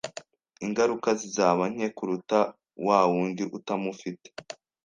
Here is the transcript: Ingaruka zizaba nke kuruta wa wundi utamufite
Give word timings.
Ingaruka 0.65 1.09
zizaba 1.19 1.63
nke 1.73 1.87
kuruta 1.97 2.39
wa 2.87 2.99
wundi 3.11 3.43
utamufite 3.57 4.27